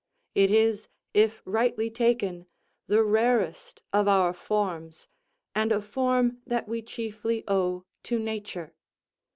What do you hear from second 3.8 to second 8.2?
of our forms, and a form that we chiefly owe to